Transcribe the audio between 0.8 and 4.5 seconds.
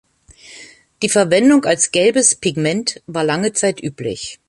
Die Verwendung als gelbes Pigment war lange Zeit üblich.